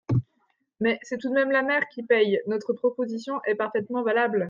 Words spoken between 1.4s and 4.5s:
la mère qui paie! Notre proposition est parfaitement valable.